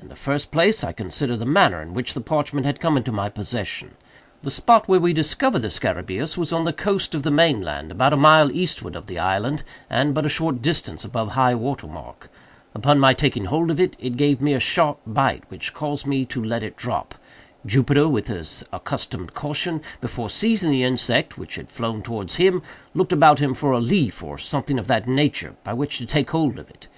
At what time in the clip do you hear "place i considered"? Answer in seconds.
0.50-1.40